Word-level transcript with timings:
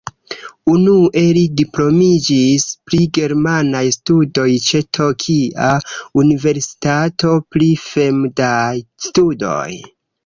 Unue 0.75 1.21
li 1.37 1.41
diplomiĝis 1.59 2.65
pri 2.89 3.01
germanaj 3.17 3.83
studoj 3.97 4.47
ĉe 4.69 4.83
Tokia 4.99 5.69
Universitato 6.25 7.35
pri 7.57 7.71
Fremdaj 7.87 8.75
Studoj. 9.11 9.69